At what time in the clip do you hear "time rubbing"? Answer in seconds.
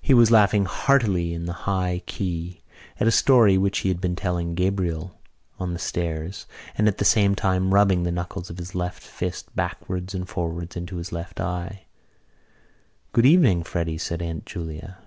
7.34-8.04